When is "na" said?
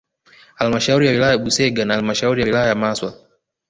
1.85-1.93